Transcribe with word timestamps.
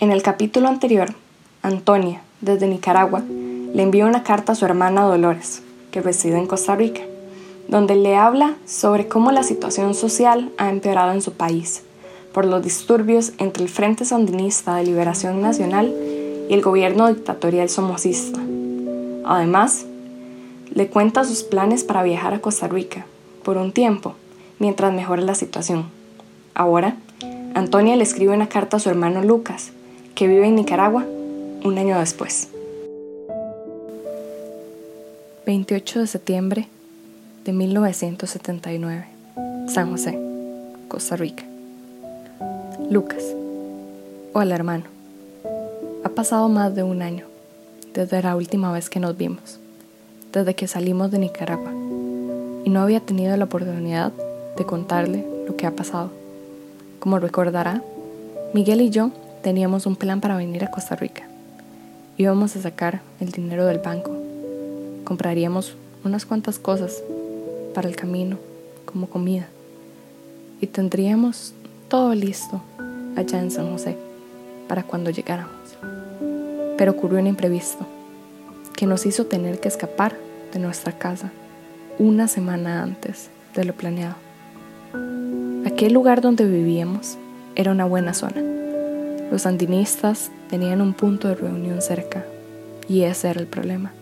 En 0.00 0.10
el 0.10 0.22
capítulo 0.22 0.68
anterior, 0.68 1.14
Antonia, 1.60 2.22
desde 2.40 2.66
Nicaragua, 2.66 3.22
le 3.28 3.82
envía 3.82 4.06
una 4.06 4.22
carta 4.22 4.52
a 4.52 4.54
su 4.54 4.64
hermana 4.64 5.02
Dolores, 5.02 5.60
que 5.90 6.00
reside 6.00 6.38
en 6.38 6.46
Costa 6.46 6.74
Rica, 6.74 7.02
donde 7.68 7.96
le 7.96 8.16
habla 8.16 8.54
sobre 8.64 9.08
cómo 9.08 9.30
la 9.30 9.42
situación 9.42 9.94
social 9.94 10.52
ha 10.56 10.70
empeorado 10.70 11.12
en 11.12 11.20
su 11.20 11.34
país 11.34 11.82
por 12.32 12.46
los 12.46 12.62
disturbios 12.62 13.32
entre 13.36 13.62
el 13.62 13.68
Frente 13.68 14.06
Sandinista 14.06 14.74
de 14.76 14.84
Liberación 14.84 15.42
Nacional 15.42 15.94
y 16.48 16.54
el 16.54 16.62
gobierno 16.62 17.06
dictatorial 17.08 17.68
somocista. 17.68 18.40
Además, 19.26 19.84
le 20.72 20.86
cuenta 20.88 21.24
sus 21.24 21.42
planes 21.42 21.84
para 21.84 22.02
viajar 22.02 22.32
a 22.32 22.40
Costa 22.40 22.68
Rica 22.68 23.04
por 23.42 23.58
un 23.58 23.70
tiempo 23.70 24.14
mientras 24.60 24.94
mejora 24.94 25.20
la 25.20 25.34
situación. 25.34 25.90
Ahora, 26.54 26.96
Antonia 27.52 27.96
le 27.96 28.04
escribe 28.04 28.32
una 28.32 28.48
carta 28.48 28.78
a 28.78 28.80
su 28.80 28.88
hermano 28.88 29.22
Lucas, 29.22 29.72
que 30.20 30.28
vive 30.28 30.46
en 30.46 30.56
Nicaragua 30.56 31.06
un 31.64 31.78
año 31.78 31.98
después. 31.98 32.48
28 35.46 36.00
de 36.00 36.06
septiembre 36.06 36.68
de 37.46 37.54
1979, 37.54 39.06
San 39.66 39.90
José, 39.90 40.18
Costa 40.88 41.16
Rica. 41.16 41.44
Lucas. 42.90 43.34
Hola 44.34 44.56
hermano. 44.56 44.84
Ha 46.04 46.10
pasado 46.10 46.50
más 46.50 46.74
de 46.74 46.82
un 46.82 47.00
año 47.00 47.24
desde 47.94 48.20
la 48.20 48.36
última 48.36 48.70
vez 48.72 48.90
que 48.90 49.00
nos 49.00 49.16
vimos, 49.16 49.58
desde 50.34 50.54
que 50.54 50.68
salimos 50.68 51.10
de 51.10 51.18
Nicaragua, 51.18 51.72
y 52.66 52.68
no 52.68 52.82
había 52.82 53.00
tenido 53.00 53.34
la 53.38 53.46
oportunidad 53.46 54.12
de 54.58 54.66
contarle 54.66 55.26
lo 55.46 55.56
que 55.56 55.66
ha 55.66 55.74
pasado. 55.74 56.10
Como 56.98 57.18
recordará, 57.18 57.82
Miguel 58.52 58.82
y 58.82 58.90
yo 58.90 59.12
teníamos 59.42 59.86
un 59.86 59.96
plan 59.96 60.20
para 60.20 60.36
venir 60.36 60.64
a 60.64 60.70
Costa 60.70 60.96
Rica. 60.96 61.22
Íbamos 62.16 62.54
a 62.56 62.62
sacar 62.62 63.00
el 63.20 63.30
dinero 63.30 63.64
del 63.66 63.78
banco. 63.78 64.12
Compraríamos 65.04 65.74
unas 66.04 66.26
cuantas 66.26 66.58
cosas 66.58 67.02
para 67.74 67.88
el 67.88 67.96
camino, 67.96 68.38
como 68.84 69.08
comida. 69.08 69.48
Y 70.60 70.66
tendríamos 70.66 71.54
todo 71.88 72.14
listo 72.14 72.62
allá 73.16 73.40
en 73.40 73.50
San 73.50 73.70
José 73.70 73.96
para 74.68 74.82
cuando 74.82 75.10
llegáramos. 75.10 75.54
Pero 76.76 76.92
ocurrió 76.92 77.18
un 77.18 77.26
imprevisto 77.26 77.86
que 78.76 78.86
nos 78.86 79.06
hizo 79.06 79.26
tener 79.26 79.60
que 79.60 79.68
escapar 79.68 80.14
de 80.52 80.58
nuestra 80.58 80.92
casa 80.92 81.30
una 81.98 82.28
semana 82.28 82.82
antes 82.82 83.30
de 83.54 83.64
lo 83.64 83.74
planeado. 83.74 84.16
Aquel 85.66 85.92
lugar 85.92 86.20
donde 86.20 86.46
vivíamos 86.46 87.16
era 87.56 87.72
una 87.72 87.84
buena 87.84 88.14
zona. 88.14 88.59
Los 89.30 89.42
sandinistas 89.42 90.30
tenían 90.48 90.80
un 90.80 90.92
punto 90.92 91.28
de 91.28 91.34
reunión 91.34 91.82
cerca 91.82 92.24
y 92.88 93.02
ese 93.02 93.30
era 93.30 93.40
el 93.40 93.46
problema. 93.46 93.92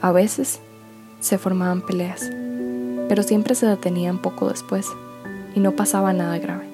A 0.00 0.12
veces 0.12 0.60
se 1.20 1.38
formaban 1.38 1.82
peleas, 1.82 2.30
pero 3.08 3.22
siempre 3.22 3.54
se 3.54 3.66
detenían 3.66 4.20
poco 4.20 4.48
después 4.48 4.86
y 5.54 5.60
no 5.60 5.72
pasaba 5.72 6.12
nada 6.12 6.38
grave. 6.38 6.66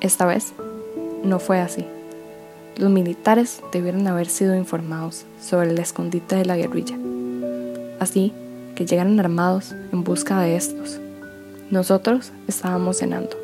Esta 0.00 0.24
vez 0.24 0.52
no 1.22 1.38
fue 1.38 1.60
así. 1.60 1.86
Los 2.76 2.90
militares 2.90 3.60
debieron 3.72 4.06
haber 4.06 4.26
sido 4.26 4.56
informados 4.56 5.26
sobre 5.40 5.70
el 5.70 5.78
escondite 5.78 6.36
de 6.36 6.46
la 6.46 6.56
guerrilla, 6.56 6.96
así 8.00 8.32
que 8.74 8.86
llegaron 8.86 9.20
armados 9.20 9.74
en 9.92 10.04
busca 10.04 10.40
de 10.40 10.56
estos 10.56 11.02
nosotros 11.72 12.32
estábamos 12.48 12.98
cenando, 12.98 13.34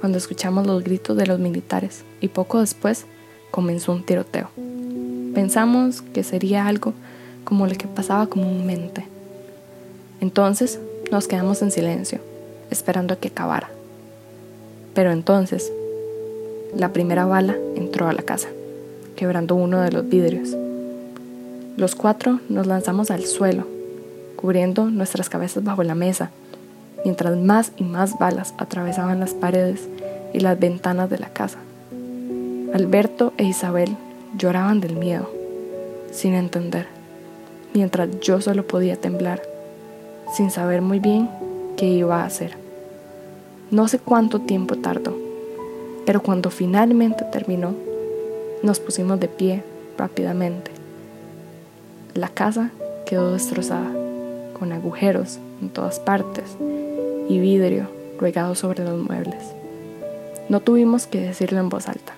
cuando 0.00 0.18
escuchamos 0.18 0.66
los 0.66 0.84
gritos 0.84 1.16
de 1.16 1.26
los 1.26 1.38
militares 1.38 2.04
y 2.20 2.28
poco 2.28 2.60
después 2.60 3.06
comenzó 3.50 3.92
un 3.92 4.04
tiroteo. 4.04 4.50
Pensamos 5.34 6.02
que 6.02 6.22
sería 6.22 6.66
algo 6.66 6.94
como 7.44 7.66
lo 7.66 7.74
que 7.74 7.86
pasaba 7.86 8.26
comúnmente. 8.26 9.06
Entonces 10.20 10.80
nos 11.10 11.28
quedamos 11.28 11.62
en 11.62 11.70
silencio, 11.70 12.20
esperando 12.70 13.14
a 13.14 13.16
que 13.16 13.28
acabara. 13.28 13.70
Pero 14.94 15.12
entonces, 15.12 15.72
la 16.76 16.92
primera 16.92 17.24
bala 17.24 17.56
entró 17.76 18.08
a 18.08 18.12
la 18.12 18.22
casa, 18.22 18.48
quebrando 19.16 19.54
uno 19.54 19.80
de 19.80 19.92
los 19.92 20.08
vidrios. 20.08 20.56
Los 21.76 21.94
cuatro 21.94 22.40
nos 22.48 22.66
lanzamos 22.66 23.10
al 23.10 23.24
suelo, 23.24 23.66
cubriendo 24.36 24.90
nuestras 24.90 25.28
cabezas 25.28 25.64
bajo 25.64 25.82
la 25.82 25.94
mesa 25.94 26.30
mientras 27.04 27.36
más 27.36 27.72
y 27.76 27.84
más 27.84 28.18
balas 28.18 28.54
atravesaban 28.58 29.20
las 29.20 29.34
paredes 29.34 29.88
y 30.32 30.40
las 30.40 30.58
ventanas 30.58 31.10
de 31.10 31.18
la 31.18 31.28
casa. 31.28 31.58
Alberto 32.74 33.32
e 33.38 33.44
Isabel 33.44 33.96
lloraban 34.36 34.80
del 34.80 34.96
miedo, 34.96 35.30
sin 36.10 36.34
entender, 36.34 36.86
mientras 37.72 38.20
yo 38.20 38.40
solo 38.40 38.66
podía 38.66 38.96
temblar, 38.96 39.42
sin 40.36 40.50
saber 40.50 40.82
muy 40.82 40.98
bien 40.98 41.30
qué 41.76 41.86
iba 41.86 42.22
a 42.22 42.26
hacer. 42.26 42.56
No 43.70 43.88
sé 43.88 43.98
cuánto 43.98 44.40
tiempo 44.40 44.76
tardó, 44.76 45.16
pero 46.04 46.22
cuando 46.22 46.50
finalmente 46.50 47.24
terminó, 47.24 47.74
nos 48.62 48.80
pusimos 48.80 49.20
de 49.20 49.28
pie 49.28 49.62
rápidamente. 49.96 50.70
La 52.14 52.28
casa 52.28 52.70
quedó 53.06 53.32
destrozada, 53.32 53.90
con 54.58 54.72
agujeros 54.72 55.38
en 55.62 55.70
todas 55.70 56.00
partes 56.00 56.56
y 57.28 57.38
vidrio 57.38 57.88
regado 58.18 58.54
sobre 58.54 58.84
los 58.84 58.98
muebles. 58.98 59.54
No 60.48 60.60
tuvimos 60.60 61.06
que 61.06 61.20
decirlo 61.20 61.60
en 61.60 61.68
voz 61.68 61.88
alta. 61.88 62.14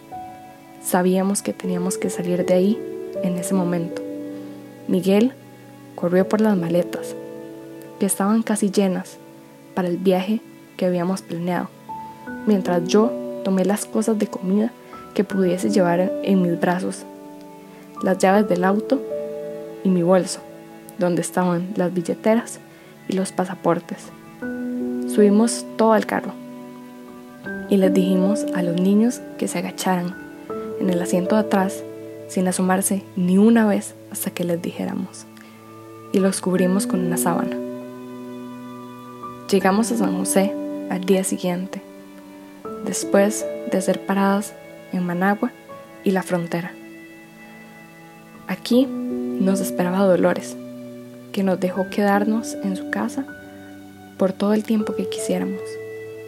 Sabíamos 0.82 1.42
que 1.42 1.52
teníamos 1.52 1.98
que 1.98 2.10
salir 2.10 2.46
de 2.46 2.54
ahí 2.54 2.78
en 3.22 3.36
ese 3.36 3.54
momento. 3.54 4.02
Miguel 4.88 5.32
corrió 5.94 6.28
por 6.28 6.40
las 6.40 6.56
maletas, 6.56 7.14
que 7.98 8.06
estaban 8.06 8.42
casi 8.42 8.70
llenas, 8.70 9.18
para 9.74 9.88
el 9.88 9.98
viaje 9.98 10.40
que 10.76 10.86
habíamos 10.86 11.22
planeado, 11.22 11.68
mientras 12.46 12.84
yo 12.88 13.12
tomé 13.44 13.64
las 13.64 13.84
cosas 13.84 14.18
de 14.18 14.26
comida 14.26 14.72
que 15.14 15.24
pudiese 15.24 15.70
llevar 15.70 16.12
en 16.22 16.42
mis 16.42 16.58
brazos, 16.58 17.04
las 18.02 18.18
llaves 18.18 18.48
del 18.48 18.64
auto 18.64 19.00
y 19.84 19.88
mi 19.88 20.02
bolso, 20.02 20.40
donde 20.98 21.20
estaban 21.20 21.68
las 21.76 21.92
billeteras 21.92 22.58
y 23.08 23.14
los 23.14 23.32
pasaportes. 23.32 24.10
Subimos 25.20 25.66
todo 25.76 25.92
al 25.92 26.06
carro 26.06 26.32
y 27.68 27.76
les 27.76 27.92
dijimos 27.92 28.46
a 28.54 28.62
los 28.62 28.80
niños 28.80 29.20
que 29.36 29.48
se 29.48 29.58
agacharan 29.58 30.16
en 30.80 30.88
el 30.88 31.02
asiento 31.02 31.34
de 31.34 31.42
atrás 31.42 31.84
sin 32.26 32.48
asomarse 32.48 33.02
ni 33.16 33.36
una 33.36 33.66
vez 33.66 33.94
hasta 34.10 34.30
que 34.30 34.44
les 34.44 34.62
dijéramos 34.62 35.26
y 36.14 36.20
los 36.20 36.40
cubrimos 36.40 36.86
con 36.86 37.04
una 37.04 37.18
sábana. 37.18 37.54
Llegamos 39.50 39.92
a 39.92 39.98
San 39.98 40.16
José 40.16 40.54
al 40.88 41.04
día 41.04 41.22
siguiente, 41.22 41.82
después 42.86 43.44
de 43.70 43.82
ser 43.82 44.06
paradas 44.06 44.54
en 44.90 45.04
Managua 45.04 45.52
y 46.02 46.12
la 46.12 46.22
frontera. 46.22 46.72
Aquí 48.48 48.86
nos 48.86 49.60
esperaba 49.60 49.98
Dolores, 50.06 50.56
que 51.32 51.42
nos 51.42 51.60
dejó 51.60 51.90
quedarnos 51.90 52.54
en 52.64 52.74
su 52.74 52.88
casa 52.88 53.26
por 54.20 54.34
todo 54.34 54.52
el 54.52 54.64
tiempo 54.64 54.94
que 54.94 55.08
quisiéramos, 55.08 55.62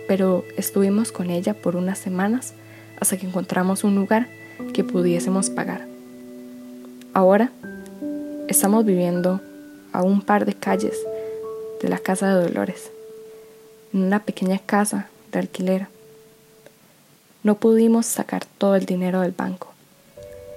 pero 0.08 0.46
estuvimos 0.56 1.12
con 1.12 1.28
ella 1.28 1.52
por 1.52 1.76
unas 1.76 1.98
semanas 1.98 2.54
hasta 2.98 3.18
que 3.18 3.26
encontramos 3.26 3.84
un 3.84 3.94
lugar 3.94 4.28
que 4.72 4.82
pudiésemos 4.82 5.50
pagar. 5.50 5.86
Ahora 7.12 7.52
estamos 8.48 8.86
viviendo 8.86 9.42
a 9.92 10.02
un 10.02 10.22
par 10.22 10.46
de 10.46 10.54
calles 10.54 10.96
de 11.82 11.90
la 11.90 11.98
casa 11.98 12.34
de 12.34 12.48
Dolores, 12.48 12.90
en 13.92 14.04
una 14.04 14.20
pequeña 14.20 14.58
casa 14.58 15.10
de 15.30 15.40
alquiler. 15.40 15.86
No 17.42 17.56
pudimos 17.56 18.06
sacar 18.06 18.46
todo 18.56 18.74
el 18.74 18.86
dinero 18.86 19.20
del 19.20 19.32
banco, 19.32 19.70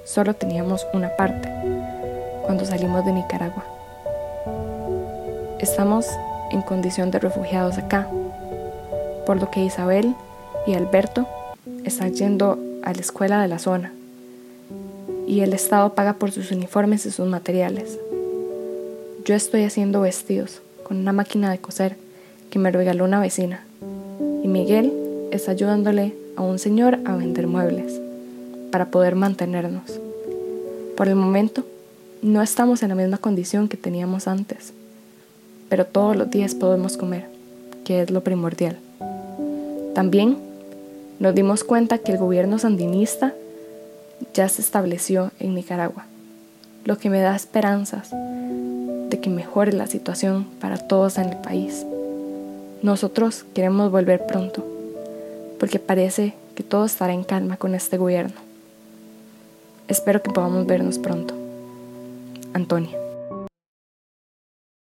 solo 0.06 0.36
teníamos 0.36 0.88
una 0.94 1.14
parte 1.18 1.52
cuando 2.46 2.64
salimos 2.64 3.06
de 3.06 3.12
Nicaragua. 3.12 3.66
Estamos 5.60 6.08
en 6.52 6.62
condición 6.62 7.12
de 7.12 7.20
refugiados 7.20 7.78
acá, 7.78 8.08
por 9.26 9.40
lo 9.40 9.50
que 9.52 9.64
Isabel 9.64 10.16
y 10.68 10.74
Alberto 10.74 11.28
están 11.84 12.14
yendo 12.14 12.60
a 12.84 12.94
la 12.94 13.00
escuela 13.00 13.42
de 13.42 13.48
la 13.48 13.60
zona 13.60 13.94
y 15.28 15.42
el 15.42 15.54
Estado 15.54 15.94
paga 15.94 16.14
por 16.14 16.32
sus 16.32 16.52
uniformes 16.52 17.06
y 17.06 17.12
sus 17.12 17.28
materiales. 17.28 18.00
Yo 19.26 19.34
estoy 19.34 19.64
haciendo 19.64 20.02
vestidos 20.02 20.62
con 20.84 20.98
una 20.98 21.14
máquina 21.14 21.50
de 21.50 21.58
coser 21.58 21.96
que 22.52 22.60
me 22.60 22.72
regaló 22.72 23.06
una 23.06 23.20
vecina 23.20 23.66
y 24.44 24.48
Miguel 24.48 24.94
está 25.32 25.52
ayudándole 25.52 26.14
a 26.36 26.44
un 26.44 26.60
señor 26.60 27.00
a 27.06 27.16
vender 27.16 27.48
muebles 27.48 28.00
para 28.72 28.92
poder 28.92 29.16
mantenernos. 29.16 30.00
Por 30.96 31.08
el 31.08 31.16
momento, 31.16 31.66
no 32.22 32.42
estamos 32.42 32.84
en 32.84 32.90
la 32.90 32.96
misma 32.96 33.18
condición 33.18 33.68
que 33.68 33.78
teníamos 33.78 34.28
antes 34.28 34.74
pero 35.70 35.86
todos 35.86 36.16
los 36.16 36.30
días 36.30 36.56
podemos 36.56 36.98
comer, 36.98 37.26
que 37.84 38.02
es 38.02 38.12
lo 38.12 38.22
primordial. 38.22 38.78
También 39.94 40.38
nos 41.20 41.34
dimos 41.34 41.64
cuenta 41.64 41.98
que 41.98 42.12
el 42.12 42.18
gobierno 42.18 42.60
sandinista 42.60 43.34
ya 44.34 44.50
se 44.50 44.62
estableció 44.62 45.32
en 45.40 45.56
Nicaragua, 45.56 46.06
lo 46.84 46.98
que 46.98 47.10
me 47.10 47.22
da 47.22 47.36
esperanzas 47.36 48.12
de 48.12 49.20
que 49.22 49.30
mejore 49.30 49.74
la 49.74 49.88
situación 49.88 50.46
para 50.60 50.78
todos 50.78 51.18
en 51.18 51.30
el 51.30 51.38
país. 51.38 51.86
Nosotros 52.82 53.46
queremos 53.54 53.92
volver 53.92 54.26
pronto, 54.26 54.66
porque 55.60 55.80
parece 55.80 56.34
que 56.56 56.64
todo 56.64 56.86
estará 56.86 57.14
en 57.14 57.24
calma 57.24 57.58
con 57.58 57.76
este 57.76 57.98
gobierno. 57.98 58.36
Espero 59.88 60.22
que 60.22 60.32
podamos 60.32 60.66
vernos 60.66 60.98
pronto. 60.98 61.34
Antonia. 62.54 63.05